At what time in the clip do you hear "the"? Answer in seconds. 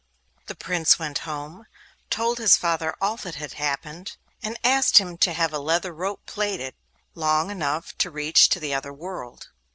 0.47-0.55, 8.59-8.73